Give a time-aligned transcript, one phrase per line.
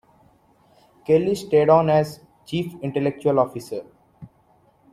[1.05, 3.83] Kelley stayed on as "Chief Intellectual Officer".